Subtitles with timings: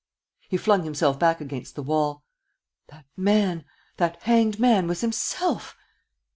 [0.49, 2.23] He flung himself back against the wall.
[2.87, 3.65] That man,
[3.97, 5.77] that hanged man, was himself!